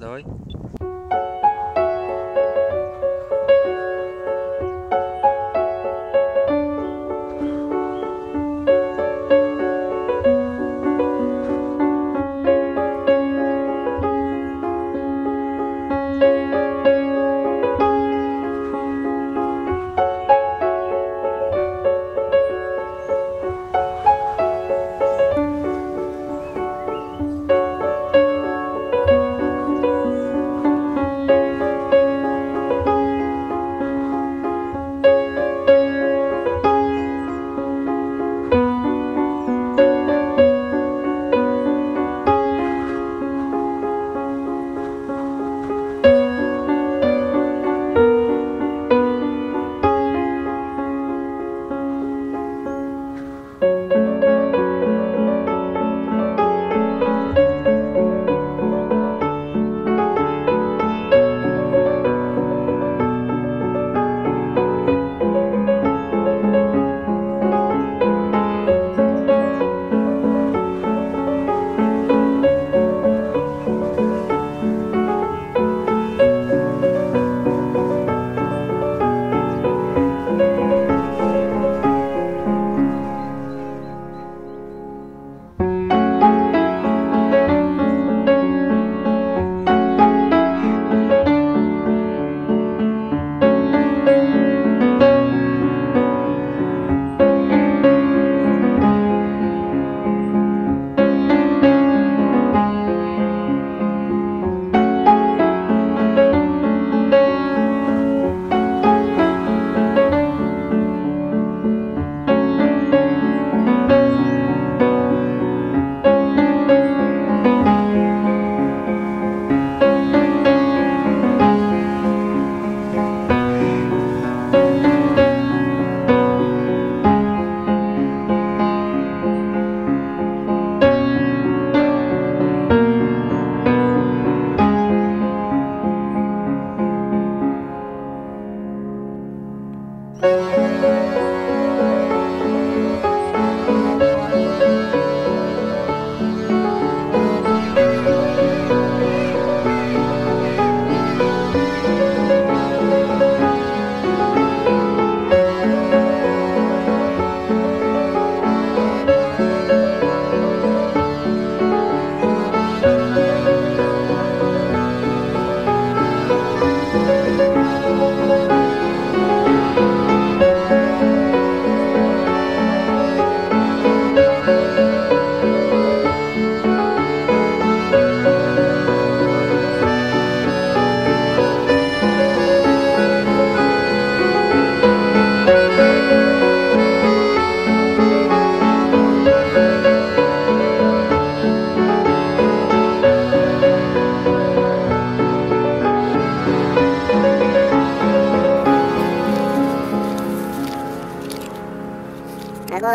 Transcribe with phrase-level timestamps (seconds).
[0.00, 0.24] rồi.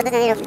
[0.03, 0.37] 的内容